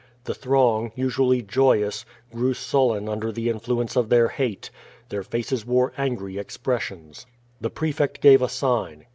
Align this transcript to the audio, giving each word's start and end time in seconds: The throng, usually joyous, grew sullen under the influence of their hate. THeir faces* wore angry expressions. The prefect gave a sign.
The 0.23 0.33
throng, 0.33 0.91
usually 0.95 1.43
joyous, 1.43 2.05
grew 2.33 2.55
sullen 2.55 3.07
under 3.07 3.31
the 3.31 3.49
influence 3.49 3.95
of 3.95 4.09
their 4.09 4.29
hate. 4.29 4.71
THeir 5.11 5.23
faces* 5.23 5.63
wore 5.63 5.93
angry 5.95 6.39
expressions. 6.39 7.27
The 7.59 7.69
prefect 7.69 8.19
gave 8.19 8.41
a 8.41 8.49
sign. 8.49 9.05